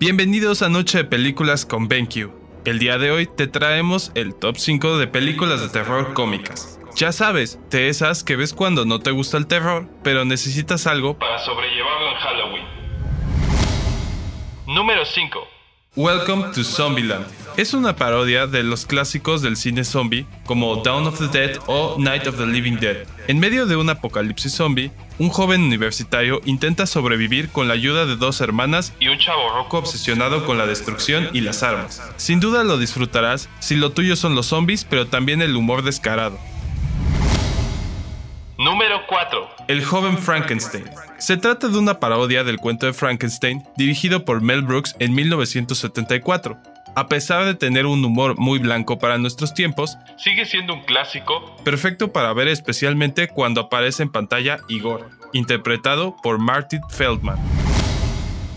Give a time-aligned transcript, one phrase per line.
[0.00, 2.28] Bienvenidos a Noche de Películas con BenQ.
[2.64, 6.80] El día de hoy te traemos el top 5 de películas de terror cómicas.
[6.96, 11.16] Ya sabes, de esas que ves cuando no te gusta el terror, pero necesitas algo
[11.16, 12.64] para sobrellevarlo en Halloween.
[14.66, 15.53] Número 5.
[15.96, 17.24] Welcome to Zombieland.
[17.56, 21.94] Es una parodia de los clásicos del cine zombie como Dawn of the Dead o
[22.00, 23.06] Night of the Living Dead.
[23.28, 24.90] En medio de un apocalipsis zombie,
[25.20, 29.78] un joven universitario intenta sobrevivir con la ayuda de dos hermanas y un chavo roco
[29.78, 32.02] obsesionado con la destrucción y las armas.
[32.16, 36.40] Sin duda lo disfrutarás si lo tuyo son los zombies, pero también el humor descarado.
[38.74, 39.48] Número 4.
[39.68, 40.90] El joven Frankenstein.
[41.18, 46.58] Se trata de una parodia del cuento de Frankenstein dirigido por Mel Brooks en 1974.
[46.96, 51.56] A pesar de tener un humor muy blanco para nuestros tiempos, sigue siendo un clásico
[51.62, 57.38] perfecto para ver especialmente cuando aparece en pantalla Igor, interpretado por Martin Feldman.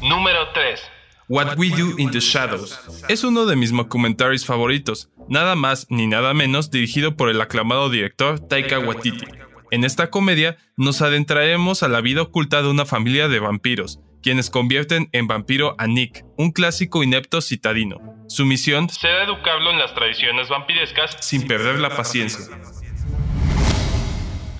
[0.00, 0.80] Número 3.
[1.28, 2.78] What We Do in the Shadows.
[3.08, 7.90] Es uno de mis documentaries favoritos, nada más ni nada menos dirigido por el aclamado
[7.90, 9.43] director Taika Waititi.
[9.74, 14.48] En esta comedia nos adentraremos a la vida oculta de una familia de vampiros, quienes
[14.48, 17.96] convierten en vampiro a Nick, un clásico inepto citadino.
[18.28, 22.56] Su misión será educarlo en las tradiciones vampirescas sin perder la paciencia.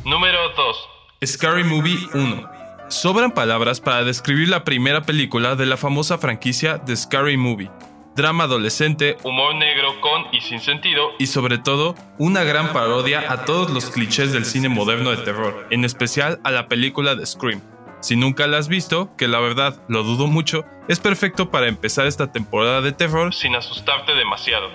[0.04, 0.88] Número 2.
[1.26, 2.50] Scary Movie 1.
[2.88, 7.70] Sobran palabras para describir la primera película de la famosa franquicia The Scary Movie.
[8.16, 13.44] Drama adolescente, humor negro con y sin sentido, y sobre todo, una gran parodia a
[13.44, 17.60] todos los clichés del cine moderno de terror, en especial a la película de Scream.
[18.00, 22.06] Si nunca la has visto, que la verdad lo dudo mucho, es perfecto para empezar
[22.06, 24.68] esta temporada de terror sin asustarte demasiado.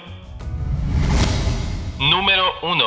[1.97, 2.85] Número 1.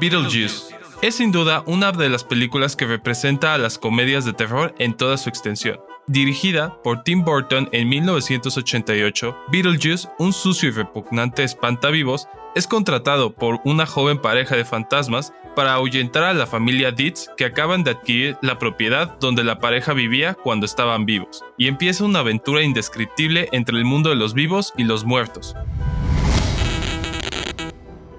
[0.00, 0.74] Beetlejuice.
[1.00, 4.94] Es sin duda una de las películas que representa a las comedias de terror en
[4.94, 5.80] toda su extensión.
[6.06, 13.60] Dirigida por Tim Burton en 1988, Beetlejuice, un sucio y repugnante espantavivos, es contratado por
[13.64, 18.36] una joven pareja de fantasmas para ahuyentar a la familia Dietz que acaban de adquirir
[18.42, 23.78] la propiedad donde la pareja vivía cuando estaban vivos, y empieza una aventura indescriptible entre
[23.78, 25.56] el mundo de los vivos y los muertos.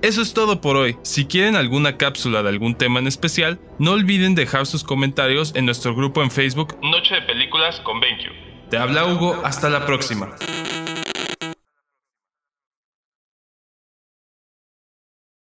[0.06, 0.98] Eso es todo por hoy.
[1.02, 5.66] Si quieren alguna cápsula de algún tema en especial, no olviden dejar sus comentarios en
[5.66, 8.70] nuestro grupo en Facebook Noche de Películas con BenQ.
[8.70, 10.36] Te habla Hugo, hasta la próxima.